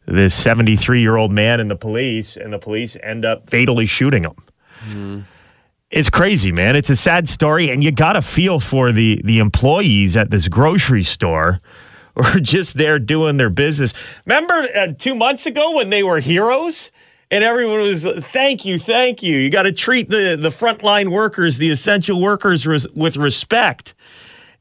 this 0.06 0.34
73 0.34 1.00
year 1.00 1.16
old 1.16 1.32
man 1.32 1.60
and 1.60 1.70
the 1.70 1.76
police, 1.76 2.36
and 2.36 2.52
the 2.52 2.58
police 2.58 2.96
end 3.02 3.24
up 3.24 3.48
fatally 3.48 3.86
shooting 3.86 4.24
him. 4.24 5.26
It's 5.90 6.08
crazy, 6.08 6.52
man. 6.52 6.74
It's 6.74 6.90
a 6.90 6.96
sad 6.96 7.28
story, 7.28 7.70
and 7.70 7.84
you 7.84 7.92
got 7.92 8.14
to 8.14 8.22
feel 8.22 8.60
for 8.60 8.92
the 8.92 9.20
the 9.24 9.38
employees 9.38 10.16
at 10.16 10.30
this 10.30 10.48
grocery 10.48 11.02
store 11.02 11.60
who 12.16 12.22
are 12.24 12.40
just 12.40 12.76
there 12.76 12.98
doing 12.98 13.36
their 13.36 13.50
business. 13.50 13.92
Remember 14.26 14.66
uh, 14.74 14.88
two 14.98 15.14
months 15.14 15.46
ago 15.46 15.76
when 15.76 15.90
they 15.90 16.02
were 16.02 16.20
heroes? 16.20 16.90
And 17.30 17.42
everyone 17.42 17.80
was, 17.80 18.04
thank 18.04 18.66
you, 18.66 18.78
thank 18.78 19.22
you. 19.22 19.38
You 19.38 19.48
got 19.48 19.62
to 19.62 19.72
treat 19.72 20.10
the, 20.10 20.36
the 20.38 20.50
frontline 20.50 21.10
workers, 21.10 21.56
the 21.56 21.70
essential 21.70 22.20
workers, 22.20 22.66
res- 22.66 22.86
with 22.88 23.16
respect. 23.16 23.94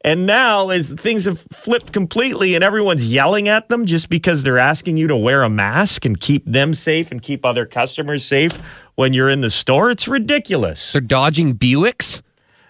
And 0.04 0.26
now, 0.26 0.70
as 0.70 0.90
things 0.92 1.26
have 1.26 1.46
flipped 1.52 1.94
completely, 1.94 2.56
and 2.56 2.64
everyone's 2.64 3.06
yelling 3.06 3.48
at 3.48 3.70
them 3.70 3.86
just 3.86 4.10
because 4.10 4.42
they're 4.42 4.58
asking 4.58 4.98
you 4.98 5.08
to 5.08 5.16
wear 5.16 5.44
a 5.44 5.50
mask 5.50 6.06
and 6.06 6.20
keep 6.20 6.44
them 6.46 6.74
safe 6.74 7.12
and 7.12 7.22
keep 7.22 7.46
other 7.46 7.68
customers 7.68 8.26
safe 8.26 8.58
when 8.96 9.14
you're 9.14 9.30
in 9.30 9.42
the 9.42 9.50
store, 9.52 9.92
it's 9.92 10.08
ridiculous. 10.08 10.92
They're 10.92 11.02
dodging 11.02 11.56
Buicks 11.56 12.22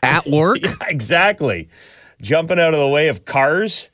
at 0.03 0.25
work. 0.27 0.61
Yeah, 0.61 0.75
exactly. 0.87 1.69
Jumping 2.21 2.59
out 2.59 2.73
of 2.73 2.79
the 2.79 2.87
way 2.87 3.07
of 3.07 3.25
cars 3.25 3.89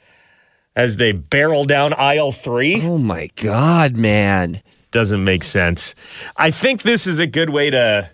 as 0.75 0.97
they 0.97 1.11
barrel 1.11 1.63
down 1.63 1.93
aisle 1.93 2.31
three 2.31 2.81
oh 2.83 2.97
my 2.97 3.29
God, 3.35 3.95
man. 3.95 4.61
doesn't 4.91 5.23
make 5.23 5.43
sense. 5.43 5.95
I 6.37 6.51
think 6.51 6.83
this 6.83 7.07
is 7.07 7.19
a 7.19 7.27
good 7.27 7.49
way 7.49 7.69
to 7.69 8.09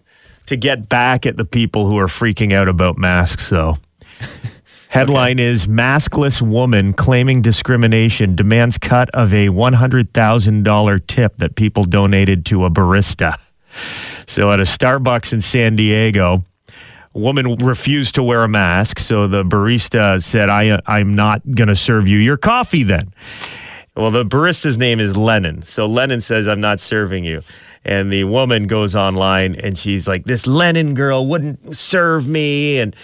to 0.46 0.58
get 0.58 0.90
back 0.90 1.26
at 1.26 1.38
the 1.38 1.46
people 1.46 1.88
who 1.88 1.98
are 1.98 2.08
freaking 2.08 2.52
out 2.54 2.68
about 2.68 2.98
masks, 2.98 3.50
though. 3.50 3.78
Headline 4.94 5.40
is 5.40 5.66
Maskless 5.66 6.40
Woman 6.40 6.94
Claiming 6.94 7.42
Discrimination 7.42 8.36
Demands 8.36 8.78
Cut 8.78 9.10
of 9.10 9.34
a 9.34 9.48
$100,000 9.48 11.08
tip 11.08 11.38
that 11.38 11.56
people 11.56 11.84
donated 11.84 12.46
to 12.46 12.66
a 12.66 12.70
barista. 12.70 13.40
So 14.28 14.52
at 14.52 14.60
a 14.60 14.66
Starbucks 14.66 15.34
in 15.34 15.42
San 15.42 15.76
Diego, 15.76 16.44
woman 17.12 17.56
refused 17.56 18.14
to 18.14 18.24
wear 18.24 18.44
a 18.44 18.48
mask. 18.48 19.00
So 19.00 19.28
the 19.28 19.44
barista 19.44 20.24
said, 20.24 20.52
I, 20.52 20.80
I'm 20.86 21.16
not 21.16 21.42
going 21.56 21.70
to 21.70 21.76
serve 21.76 22.08
you 22.08 22.20
your 22.20 22.38
coffee 22.38 22.84
then. 22.84 23.16
Well, 23.98 24.12
the 24.12 24.24
barista's 24.24 24.78
name 24.78 25.00
is 25.00 25.18
Lenin. 25.18 25.64
So 25.64 25.88
Lenin 25.88 26.22
says, 26.22 26.48
I'm 26.48 26.62
not 26.62 26.80
serving 26.80 27.26
you. 27.26 27.42
And 27.86 28.14
the 28.14 28.24
woman 28.24 28.68
goes 28.68 28.96
online 28.96 29.56
and 29.56 29.78
she's 29.78 30.08
like, 30.08 30.24
This 30.26 30.48
Lenin 30.48 30.94
girl 30.94 31.26
wouldn't 31.26 31.76
serve 31.76 32.28
me. 32.28 32.80
And 32.80 32.96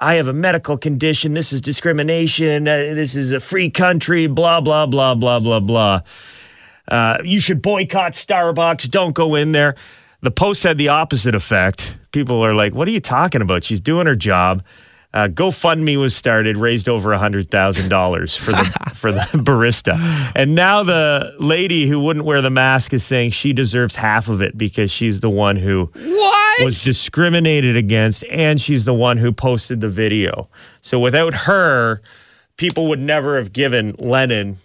I 0.00 0.14
have 0.14 0.28
a 0.28 0.32
medical 0.32 0.78
condition. 0.78 1.34
This 1.34 1.52
is 1.52 1.60
discrimination. 1.60 2.68
Uh, 2.68 2.94
this 2.94 3.16
is 3.16 3.32
a 3.32 3.40
free 3.40 3.70
country. 3.70 4.26
Blah, 4.28 4.60
blah, 4.60 4.86
blah, 4.86 5.14
blah, 5.14 5.40
blah, 5.40 5.60
blah. 5.60 6.02
Uh, 6.86 7.18
you 7.24 7.40
should 7.40 7.60
boycott 7.60 8.12
Starbucks. 8.12 8.90
Don't 8.90 9.12
go 9.12 9.34
in 9.34 9.52
there. 9.52 9.74
The 10.20 10.30
post 10.30 10.62
had 10.62 10.78
the 10.78 10.88
opposite 10.88 11.34
effect. 11.34 11.96
People 12.12 12.44
are 12.44 12.54
like, 12.54 12.74
"What 12.74 12.88
are 12.88 12.92
you 12.92 13.00
talking 13.00 13.42
about? 13.42 13.64
She's 13.64 13.80
doing 13.80 14.06
her 14.06 14.16
job." 14.16 14.62
Uh, 15.14 15.26
GoFundMe 15.26 15.96
was 15.98 16.14
started, 16.14 16.58
raised 16.58 16.86
over 16.88 17.16
hundred 17.16 17.50
thousand 17.50 17.88
dollars 17.88 18.36
for 18.36 18.52
the 18.52 18.64
for 18.94 19.10
the 19.10 19.20
barista, 19.20 19.94
and 20.36 20.54
now 20.54 20.82
the 20.82 21.34
lady 21.40 21.88
who 21.88 21.98
wouldn't 22.00 22.26
wear 22.26 22.42
the 22.42 22.50
mask 22.50 22.92
is 22.92 23.02
saying 23.04 23.30
she 23.30 23.52
deserves 23.54 23.96
half 23.96 24.28
of 24.28 24.42
it 24.42 24.58
because 24.58 24.90
she's 24.90 25.20
the 25.20 25.30
one 25.30 25.56
who 25.56 25.90
What? 25.94 26.64
was 26.64 26.84
discriminated 26.84 27.74
against, 27.76 28.22
and 28.24 28.60
she's 28.60 28.84
the 28.84 28.92
one 28.92 29.16
who 29.16 29.32
posted 29.32 29.80
the 29.80 29.88
video. 29.88 30.48
So 30.82 31.00
without 31.00 31.32
her, 31.32 32.02
people 32.58 32.88
would 32.88 33.00
never 33.00 33.38
have 33.38 33.52
given 33.54 33.94
Lenin 33.98 34.58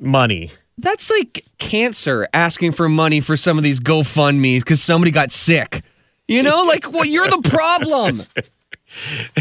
money. 0.00 0.52
That's 0.78 1.10
like 1.10 1.44
cancer 1.58 2.26
asking 2.32 2.72
for 2.72 2.88
money 2.88 3.20
for 3.20 3.36
some 3.36 3.58
of 3.58 3.62
these 3.64 3.78
GoFundMe's 3.78 4.62
because 4.64 4.82
somebody 4.82 5.10
got 5.10 5.30
sick. 5.32 5.82
You 6.28 6.42
know, 6.42 6.64
like, 6.64 6.90
well, 6.90 7.04
you're 7.04 7.28
the 7.28 7.42
problem. 7.48 8.22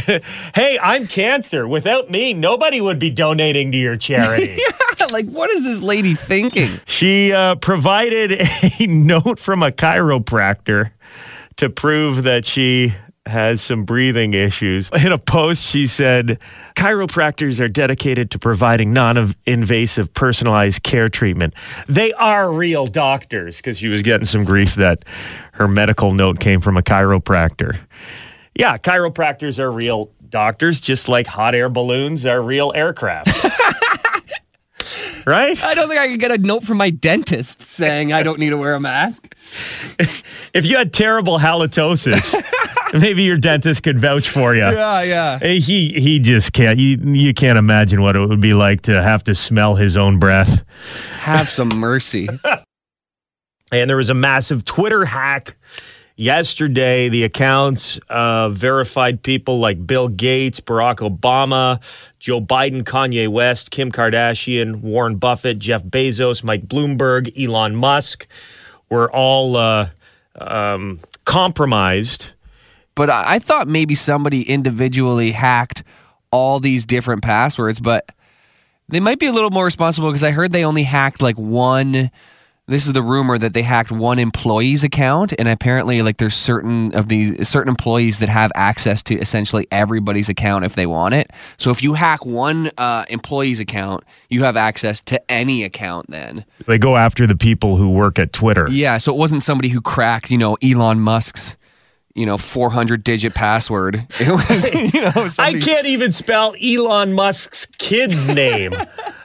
Hey, 0.56 0.80
I'm 0.82 1.08
cancer. 1.08 1.68
Without 1.68 2.10
me, 2.10 2.34
nobody 2.34 2.82
would 2.82 3.00
be 3.00 3.10
donating 3.10 3.72
to 3.72 3.78
your 3.78 3.96
charity. 3.96 4.60
yeah, 5.00 5.06
like, 5.08 5.28
what 5.28 5.50
is 5.52 5.64
this 5.64 5.82
lady 5.82 6.16
thinking? 6.16 6.80
She 6.86 7.32
uh, 7.32 7.56
provided 7.56 8.34
a 8.80 8.88
note 8.88 9.40
from 9.40 9.64
a 9.64 9.72
chiropractor 9.72 10.92
to 11.58 11.70
prove 11.70 12.24
that 12.24 12.46
she 12.46 12.94
has 13.26 13.62
some 13.62 13.86
breathing 13.86 14.34
issues. 14.34 14.90
In 14.92 15.12
a 15.12 15.18
post, 15.18 15.64
she 15.64 15.88
said, 15.88 16.40
Chiropractors 16.76 17.60
are 17.60 17.68
dedicated 17.68 18.32
to 18.32 18.40
providing 18.40 18.94
non 18.94 19.36
invasive 19.46 20.14
personalized 20.14 20.84
care 20.84 21.08
treatment. 21.08 21.54
They 21.88 22.14
are 22.14 22.52
real 22.52 22.88
doctors, 22.88 23.58
because 23.58 23.78
she 23.78 23.88
was 23.88 24.02
getting 24.02 24.26
some 24.26 24.44
grief 24.44 24.76
that 24.76 25.06
her 25.54 25.68
medical 25.68 26.12
note 26.12 26.40
came 26.40 26.62
from 26.62 26.78
a 26.78 26.82
chiropractor. 26.82 27.80
Yeah, 28.56 28.78
chiropractors 28.78 29.60
are 29.60 29.72
real 29.72 30.12
doctors, 30.30 30.82
just 30.82 31.08
like 31.08 31.28
hot 31.28 31.56
air 31.56 31.70
balloons 31.70 32.26
are 32.26 32.42
real 32.42 32.72
aircraft. 32.76 33.46
right? 35.26 35.62
I 35.64 35.74
don't 35.74 35.88
think 35.88 36.00
I 36.00 36.08
could 36.08 36.20
get 36.20 36.32
a 36.32 36.38
note 36.38 36.64
from 36.64 36.78
my 36.78 36.90
dentist 36.90 37.62
saying 37.62 38.14
I 38.14 38.24
don't 38.24 38.40
need 38.40 38.50
to 38.50 38.58
wear 38.58 38.76
a 38.76 38.80
mask. 38.80 39.34
If 40.54 40.66
you 40.66 40.76
had 40.76 40.92
terrible 40.92 41.40
halitosis, 41.40 42.36
maybe 43.00 43.24
your 43.24 43.38
dentist 43.38 43.84
could 43.84 44.02
vouch 44.02 44.28
for 44.30 44.54
you. 44.54 44.64
Yeah, 44.64 45.02
yeah. 45.02 45.40
Eh, 45.42 45.60
he 45.60 45.94
he 45.94 46.20
just 46.20 46.52
can't. 46.52 46.78
You 46.78 46.98
you 46.98 47.34
can't 47.34 47.58
imagine 47.58 48.02
what 48.02 48.18
it 48.18 48.28
would 48.28 48.42
be 48.42 48.54
like 48.54 48.82
to 48.82 49.02
have 49.02 49.24
to 49.24 49.34
smell 49.34 49.76
his 49.76 49.96
own 49.96 50.20
breath. 50.20 50.66
Have 51.20 51.50
some 51.50 51.70
mercy. 51.70 52.28
And 53.72 53.90
there 53.90 53.96
was 53.96 54.10
a 54.10 54.14
massive 54.14 54.66
Twitter 54.66 55.06
hack 55.06 55.56
yesterday. 56.22 57.10
The 57.10 57.24
accounts 57.24 58.00
of 58.08 58.54
verified 58.54 59.24
people 59.24 59.60
like 59.60 59.86
Bill 59.88 60.08
Gates, 60.08 60.60
Barack 60.60 60.98
Obama, 60.98 61.80
Joe 62.20 62.40
Biden, 62.40 62.84
Kanye 62.84 63.28
West, 63.28 63.72
Kim 63.72 63.92
Kardashian, 63.92 64.82
Warren 64.82 65.16
Buffett, 65.16 65.58
Jeff 65.58 65.84
Bezos, 65.84 66.44
Mike 66.44 66.68
Bloomberg, 66.68 67.32
Elon 67.42 67.76
Musk 67.76 68.28
were 68.90 69.12
all 69.12 69.58
uh, 69.58 69.90
um, 70.40 71.00
compromised. 71.26 72.28
But 72.94 73.10
I, 73.10 73.36
I 73.36 73.40
thought 73.40 73.68
maybe 73.68 73.96
somebody 73.96 74.44
individually 74.44 75.32
hacked 75.32 75.84
all 76.30 76.60
these 76.60 76.86
different 76.86 77.24
passwords, 77.24 77.80
but 77.80 78.08
they 78.90 79.00
might 79.00 79.18
be 79.18 79.26
a 79.26 79.32
little 79.32 79.50
more 79.50 79.66
responsible 79.66 80.10
because 80.10 80.24
I 80.24 80.32
heard 80.32 80.52
they 80.52 80.66
only 80.66 80.84
hacked 80.84 81.22
like 81.22 81.38
one. 81.38 82.12
This 82.72 82.86
is 82.86 82.94
the 82.94 83.04
rumor 83.04 83.38
that 83.38 83.54
they 83.54 83.64
hacked 83.64 83.92
one 83.92 84.18
employee's 84.18 84.82
account, 84.86 85.34
and 85.38 85.50
apparently, 85.50 86.02
like 86.02 86.20
there's 86.20 86.38
certain 86.38 86.96
of 86.96 87.10
these 87.10 87.50
certain 87.50 87.68
employees 87.68 88.20
that 88.20 88.30
have 88.30 88.50
access 88.56 89.04
to 89.04 89.16
essentially 89.16 89.68
everybody's 89.74 90.30
account 90.30 90.64
if 90.64 90.76
they 90.76 90.86
want 90.86 91.14
it. 91.14 91.30
So 91.58 91.72
if 91.72 91.84
you 91.84 91.96
hack 91.96 92.26
one 92.26 92.72
uh, 92.78 93.04
employee's 93.10 93.60
account, 93.60 94.06
you 94.30 94.46
have 94.46 94.56
access 94.56 95.02
to 95.02 95.22
any 95.30 95.66
account. 95.66 96.10
Then 96.10 96.46
They 96.66 96.78
go 96.78 96.96
after 96.96 97.28
the 97.28 97.36
people 97.36 97.76
who 97.76 97.90
work 97.90 98.18
at 98.18 98.32
Twitter. 98.32 98.70
yeah, 98.72 99.00
so 99.00 99.14
it 99.14 99.18
wasn't 99.18 99.44
somebody 99.44 99.68
who 99.68 99.82
cracked, 99.82 100.32
you 100.32 100.38
know, 100.38 100.58
Elon 100.64 101.02
Musk's, 101.02 101.58
you 102.16 102.26
know, 102.26 102.38
400 102.38 103.04
digit 103.04 103.34
password. 103.34 104.08
It 104.20 104.30
was, 104.30 104.72
you 104.94 105.02
know, 105.02 105.28
I 105.40 105.54
can't 105.60 105.88
even 105.88 106.12
spell 106.12 106.54
Elon 106.62 107.14
Musk's 107.14 107.66
kid's 107.78 108.28
name. 108.28 108.74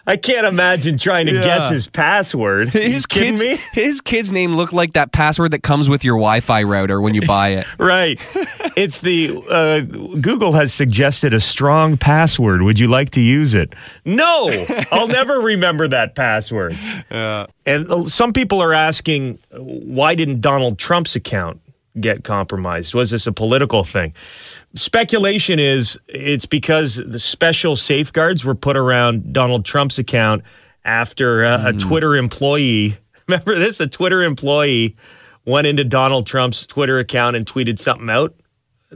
I 0.09 0.17
can't 0.17 0.47
imagine 0.47 0.99
trying 0.99 1.27
to 1.27 1.33
Yeah. 1.35 1.45
guess 1.45 1.71
his 1.71 1.89
password. 1.89 2.69
his 2.69 3.07
kid's, 3.07 3.43
me? 3.43 3.59
his 3.73 4.01
kid's 4.01 4.31
name 4.33 4.53
looked 4.53 4.73
like 4.73 4.93
that 4.93 5.13
password 5.13 5.51
that 5.51 5.65
comes 5.65 5.89
with 5.89 6.05
your 6.05 6.15
Wi-Fi 6.17 6.63
router 6.63 7.01
when 7.01 7.15
you 7.15 7.23
buy 7.27 7.49
it. 7.51 7.67
Right. 7.79 8.21
It's 8.77 9.01
the 9.01 9.37
uh, 9.51 9.81
Google 9.81 10.53
has 10.53 10.73
suggested 10.73 11.35
a 11.35 11.41
strong 11.41 11.97
password. 11.97 12.63
Would 12.63 12.79
you 12.79 12.89
like 12.89 13.11
to 13.11 13.21
use 13.21 13.53
it? 13.55 13.75
No, 14.05 14.49
I'll 14.93 15.09
never 15.09 15.41
remember 15.41 15.89
that 15.89 16.15
password. 16.15 16.77
And 17.11 17.91
uh, 17.91 18.09
some 18.09 18.33
people 18.33 18.63
are 18.63 18.73
asking, 18.73 19.39
why 19.53 20.15
didn't 20.15 20.41
Donald 20.41 20.79
Trump's 20.79 21.17
account 21.17 21.61
get 22.01 22.25
compromised? 22.25 22.95
Was 22.95 23.11
this 23.11 23.27
a 23.27 23.33
political 23.33 23.85
thing? 23.85 24.15
Speculation 24.75 25.59
is 25.59 25.99
it's 26.09 26.47
because 26.47 26.97
the 26.97 27.21
special 27.21 27.77
safeguards 27.77 28.45
were 28.45 28.55
put 28.55 28.77
around 28.77 29.33
Donald 29.33 29.65
Trump's 29.65 29.99
account 29.99 30.43
after 30.85 31.45
uh, 31.45 31.69
a 31.69 31.73
Twitter 31.73 32.17
employee. 32.17 32.99
Remember 33.29 33.59
this? 33.59 33.81
A 33.81 33.87
Twitter 33.87 34.23
employee 34.23 34.97
went 35.45 35.67
into 35.67 35.85
Donald 35.85 36.27
Trump's 36.27 36.67
Twitter 36.67 36.99
account 36.99 37.37
and 37.37 37.47
tweeted 37.47 37.79
something 37.79 38.11
out 38.11 38.35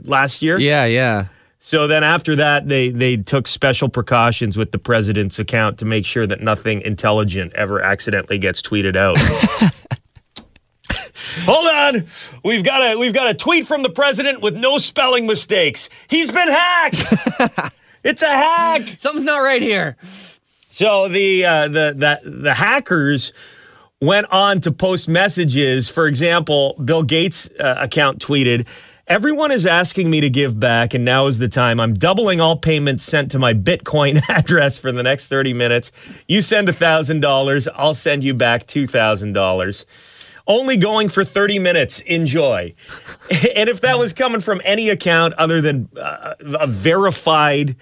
last 0.03 0.41
year. 0.41 0.59
Yeah, 0.59 0.85
yeah. 0.85 1.27
So 1.63 1.85
then 1.85 2.03
after 2.03 2.35
that, 2.37 2.67
they 2.67 2.89
they 2.89 3.17
took 3.17 3.47
special 3.47 3.87
precautions 3.87 4.57
with 4.57 4.71
the 4.71 4.79
president's 4.79 5.37
account 5.37 5.77
to 5.77 5.85
make 5.85 6.07
sure 6.07 6.25
that 6.25 6.41
nothing 6.41 6.81
intelligent 6.81 7.53
ever 7.53 7.81
accidentally 7.81 8.39
gets 8.39 8.63
tweeted 8.63 8.95
out. 8.95 9.17
Hold 11.43 11.67
on, 11.67 12.07
we've 12.43 12.63
got 12.63 12.81
a 12.81 12.97
we've 12.97 13.13
got 13.13 13.29
a 13.29 13.33
tweet 13.33 13.67
from 13.67 13.83
the 13.83 13.89
president 13.89 14.41
with 14.41 14.55
no 14.55 14.77
spelling 14.77 15.25
mistakes. 15.25 15.89
He's 16.07 16.31
been 16.31 16.49
hacked. 16.49 17.73
it's 18.03 18.21
a 18.21 18.27
hack. 18.27 18.95
Something's 18.97 19.25
not 19.25 19.39
right 19.39 19.61
here. 19.61 19.97
So 20.69 21.07
the 21.07 21.45
uh, 21.45 21.67
the 21.67 22.19
the 22.23 22.29
the 22.29 22.53
hackers 22.53 23.33
went 24.01 24.27
on 24.31 24.61
to 24.61 24.71
post 24.71 25.07
messages. 25.07 25.89
For 25.89 26.07
example, 26.07 26.75
Bill 26.83 27.03
Gates' 27.03 27.49
uh, 27.59 27.75
account 27.79 28.19
tweeted. 28.19 28.65
Everyone 29.07 29.51
is 29.51 29.65
asking 29.65 30.09
me 30.09 30.21
to 30.21 30.29
give 30.29 30.57
back, 30.57 30.93
and 30.93 31.03
now 31.03 31.27
is 31.27 31.37
the 31.37 31.49
time. 31.49 31.81
I'm 31.81 31.93
doubling 31.95 32.39
all 32.39 32.55
payments 32.55 33.03
sent 33.03 33.31
to 33.31 33.39
my 33.39 33.53
Bitcoin 33.53 34.21
address 34.29 34.77
for 34.77 34.91
the 34.93 35.03
next 35.03 35.27
30 35.27 35.53
minutes. 35.53 35.91
You 36.29 36.41
send 36.41 36.69
$1,000, 36.69 37.67
I'll 37.75 37.93
send 37.93 38.23
you 38.23 38.33
back 38.33 38.67
$2,000. 38.67 39.85
Only 40.47 40.77
going 40.77 41.09
for 41.09 41.23
30 41.23 41.59
minutes. 41.59 41.99
Enjoy. 42.01 42.73
and 43.55 43.69
if 43.69 43.81
that 43.81 43.99
was 43.99 44.13
coming 44.13 44.41
from 44.41 44.61
any 44.63 44.89
account 44.89 45.33
other 45.35 45.61
than 45.61 45.89
uh, 45.97 46.35
a 46.41 46.67
verified 46.67 47.75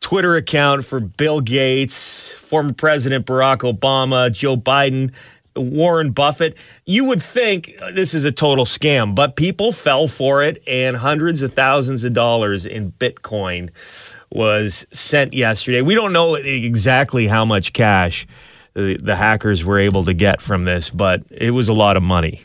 Twitter 0.00 0.36
account 0.36 0.84
for 0.84 1.00
Bill 1.00 1.40
Gates, 1.40 2.30
former 2.38 2.72
President 2.72 3.26
Barack 3.26 3.58
Obama, 3.58 4.32
Joe 4.32 4.56
Biden, 4.56 5.12
Warren 5.56 6.12
Buffett, 6.12 6.56
you 6.86 7.04
would 7.04 7.22
think 7.22 7.74
this 7.92 8.14
is 8.14 8.24
a 8.24 8.32
total 8.32 8.64
scam, 8.64 9.14
but 9.14 9.36
people 9.36 9.72
fell 9.72 10.08
for 10.08 10.42
it, 10.42 10.62
and 10.66 10.96
hundreds 10.96 11.42
of 11.42 11.52
thousands 11.54 12.04
of 12.04 12.12
dollars 12.12 12.64
in 12.64 12.92
Bitcoin 12.92 13.70
was 14.30 14.86
sent 14.92 15.34
yesterday. 15.34 15.82
We 15.82 15.94
don't 15.94 16.12
know 16.12 16.36
exactly 16.36 17.26
how 17.26 17.44
much 17.44 17.72
cash 17.72 18.26
the, 18.80 18.98
the 19.02 19.16
hackers 19.16 19.64
were 19.64 19.78
able 19.78 20.04
to 20.04 20.14
get 20.14 20.40
from 20.40 20.64
this, 20.64 20.90
but 20.90 21.22
it 21.30 21.50
was 21.50 21.68
a 21.68 21.72
lot 21.72 21.96
of 21.96 22.02
money. 22.02 22.42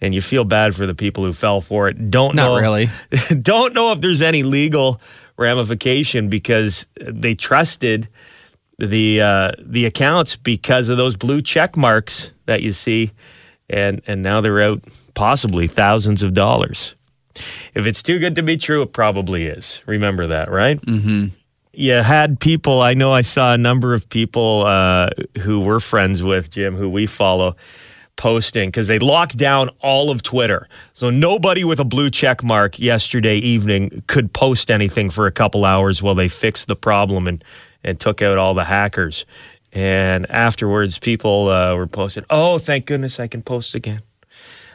And 0.00 0.14
you 0.14 0.22
feel 0.22 0.44
bad 0.44 0.74
for 0.74 0.86
the 0.86 0.94
people 0.94 1.24
who 1.24 1.32
fell 1.32 1.60
for 1.60 1.88
it. 1.88 2.10
Don't 2.10 2.34
Not 2.34 2.46
know, 2.46 2.56
really. 2.58 2.90
don't 3.42 3.74
know 3.74 3.92
if 3.92 4.00
there's 4.00 4.22
any 4.22 4.42
legal 4.42 5.00
ramification 5.36 6.28
because 6.28 6.86
they 6.96 7.34
trusted 7.34 8.08
the 8.78 9.20
uh, 9.20 9.52
the 9.58 9.84
accounts 9.84 10.36
because 10.36 10.88
of 10.88 10.96
those 10.96 11.16
blue 11.16 11.42
check 11.42 11.76
marks 11.76 12.30
that 12.46 12.62
you 12.62 12.72
see, 12.72 13.12
and 13.68 14.00
and 14.06 14.22
now 14.22 14.40
they're 14.40 14.62
out 14.62 14.82
possibly 15.14 15.66
thousands 15.66 16.22
of 16.22 16.32
dollars. 16.32 16.94
If 17.74 17.86
it's 17.86 18.02
too 18.02 18.18
good 18.18 18.34
to 18.36 18.42
be 18.42 18.56
true, 18.56 18.82
it 18.82 18.92
probably 18.92 19.46
is. 19.46 19.80
Remember 19.86 20.26
that, 20.28 20.50
right? 20.50 20.80
Mm-hmm. 20.80 21.28
You 21.72 21.94
had 21.94 22.40
people. 22.40 22.82
I 22.82 22.94
know 22.94 23.12
I 23.12 23.22
saw 23.22 23.54
a 23.54 23.58
number 23.58 23.94
of 23.94 24.08
people 24.08 24.64
uh, 24.66 25.10
who 25.40 25.60
we're 25.60 25.80
friends 25.80 26.22
with 26.22 26.50
Jim, 26.50 26.74
who 26.74 26.90
we 26.90 27.06
follow, 27.06 27.54
posting 28.16 28.68
because 28.68 28.88
they 28.88 28.98
locked 28.98 29.36
down 29.36 29.70
all 29.80 30.10
of 30.10 30.22
Twitter. 30.22 30.68
So 30.94 31.10
nobody 31.10 31.62
with 31.62 31.78
a 31.78 31.84
blue 31.84 32.10
check 32.10 32.42
mark 32.42 32.78
yesterday 32.80 33.36
evening 33.36 34.02
could 34.08 34.32
post 34.32 34.70
anything 34.70 35.10
for 35.10 35.26
a 35.26 35.32
couple 35.32 35.64
hours 35.64 36.02
while 36.02 36.14
they 36.14 36.28
fixed 36.28 36.66
the 36.66 36.76
problem 36.76 37.26
and 37.26 37.44
and 37.82 37.98
took 37.98 38.20
out 38.20 38.36
all 38.36 38.52
the 38.52 38.64
hackers. 38.64 39.24
And 39.72 40.28
afterwards, 40.30 40.98
people 40.98 41.48
uh, 41.48 41.76
were 41.76 41.86
posting, 41.86 42.24
"Oh, 42.30 42.58
thank 42.58 42.86
goodness 42.86 43.20
I 43.20 43.28
can 43.28 43.42
post 43.42 43.76
again." 43.76 44.02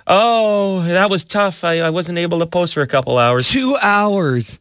Oh, 0.07 0.83
that 0.83 1.09
was 1.09 1.25
tough. 1.25 1.63
I, 1.63 1.79
I 1.79 1.89
wasn't 1.89 2.19
able 2.19 2.39
to 2.39 2.45
post 2.45 2.75
for 2.75 2.81
a 2.81 2.87
couple 2.87 3.17
hours. 3.17 3.49
Two 3.49 3.75
hours. 3.77 4.57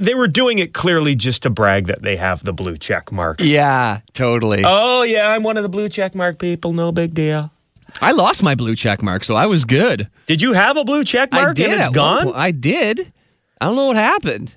They 0.00 0.14
were 0.14 0.28
doing 0.28 0.58
it 0.58 0.72
clearly 0.74 1.14
just 1.14 1.42
to 1.42 1.50
brag 1.50 1.86
that 1.86 2.02
they 2.02 2.16
have 2.16 2.44
the 2.44 2.52
blue 2.52 2.76
check 2.76 3.12
mark. 3.12 3.40
Yeah, 3.40 4.00
totally. 4.14 4.62
Oh 4.64 5.02
yeah, 5.02 5.28
I'm 5.28 5.42
one 5.42 5.56
of 5.56 5.62
the 5.62 5.68
blue 5.68 5.88
check 5.88 6.14
mark 6.14 6.38
people. 6.38 6.72
No 6.72 6.92
big 6.92 7.14
deal. 7.14 7.50
I 8.00 8.12
lost 8.12 8.42
my 8.42 8.54
blue 8.54 8.74
check 8.74 9.02
mark, 9.02 9.22
so 9.24 9.34
I 9.34 9.46
was 9.46 9.64
good. 9.64 10.08
Did 10.26 10.40
you 10.40 10.54
have 10.54 10.76
a 10.76 10.84
blue 10.84 11.04
check 11.04 11.30
mark 11.32 11.56
did. 11.56 11.70
and 11.70 11.80
it's 11.80 11.88
gone? 11.90 12.24
point. 12.24 12.36
I 12.36 12.50
did. 12.50 13.12
I 13.60 13.66
don't 13.66 13.76
know 13.76 13.86
what 13.86 13.96
happened. 13.96 14.52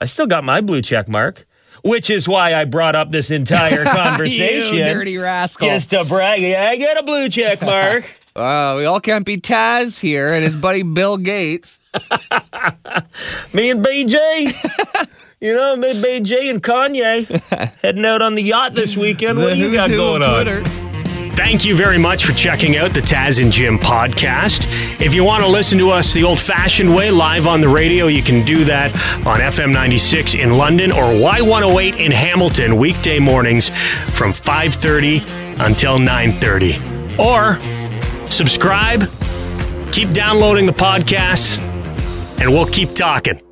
I 0.00 0.06
still 0.06 0.26
got 0.26 0.42
my 0.42 0.60
blue 0.60 0.82
check 0.82 1.08
mark, 1.08 1.46
which 1.84 2.08
is 2.10 2.26
why 2.26 2.54
I 2.54 2.64
brought 2.64 2.96
up 2.96 3.10
this 3.12 3.30
entire 3.30 3.84
conversation. 4.20 4.74
you 4.74 4.84
dirty 4.84 5.16
rascal. 5.18 5.68
Just 5.68 5.90
to 5.90 6.04
brag. 6.04 6.40
Yeah, 6.40 6.68
I 6.70 6.76
got 6.78 6.98
a 6.98 7.02
blue 7.02 7.28
check 7.28 7.60
mark. 7.62 8.16
Uh, 8.36 8.74
we 8.76 8.84
all 8.84 9.00
can't 9.00 9.24
be 9.24 9.38
Taz 9.38 9.98
here 9.98 10.32
and 10.32 10.44
his 10.44 10.56
buddy 10.66 10.82
Bill 10.82 11.16
Gates. 11.16 11.80
Me 13.54 13.70
and 13.70 13.84
BJ. 13.84 15.08
you 15.40 15.54
know, 15.54 15.76
me, 15.76 15.94
BJ 15.94 16.50
and 16.50 16.62
Kanye 16.62 17.26
heading 17.80 18.04
out 18.04 18.20
on 18.20 18.34
the 18.34 18.42
yacht 18.42 18.74
this 18.74 18.96
weekend. 18.96 19.38
What 19.38 19.54
do 19.54 19.58
you 19.58 19.72
got 19.72 19.88
going 19.88 20.22
on? 20.22 20.64
Thank 21.34 21.64
you 21.64 21.76
very 21.76 21.98
much 21.98 22.24
for 22.24 22.32
checking 22.32 22.76
out 22.76 22.92
the 22.92 23.00
Taz 23.00 23.42
and 23.42 23.52
Jim 23.52 23.78
podcast. 23.78 24.66
If 25.00 25.14
you 25.14 25.22
want 25.22 25.44
to 25.44 25.50
listen 25.50 25.78
to 25.78 25.90
us 25.90 26.12
the 26.12 26.24
old 26.24 26.40
fashioned 26.40 26.94
way, 26.94 27.10
live 27.10 27.46
on 27.46 27.60
the 27.60 27.68
radio, 27.68 28.06
you 28.06 28.22
can 28.22 28.44
do 28.44 28.64
that 28.64 28.90
on 29.26 29.40
FM 29.40 29.72
96 29.72 30.34
in 30.34 30.54
London 30.54 30.90
or 30.90 31.04
Y108 31.04 31.98
in 31.98 32.10
Hamilton, 32.10 32.78
weekday 32.78 33.18
mornings 33.18 33.68
from 34.14 34.32
5.30 34.32 35.60
until 35.60 35.98
9.30. 35.98 37.18
Or 37.18 37.58
subscribe, 38.30 39.10
keep 39.92 40.10
downloading 40.12 40.66
the 40.66 40.72
podcasts, 40.72 41.58
and 42.40 42.50
we'll 42.50 42.66
keep 42.66 42.94
talking. 42.94 43.45